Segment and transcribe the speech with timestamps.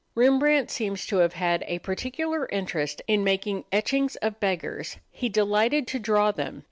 [0.15, 4.97] Rembrandt seems to have had a particular interest in making etchings of beggars.
[5.11, 6.59] He delighted to draw them.